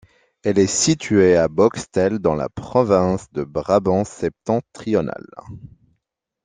[0.41, 5.27] Elle est située à Boxtel, dans la province du Brabant-Septentrional.